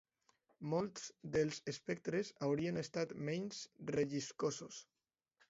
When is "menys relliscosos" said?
3.29-4.83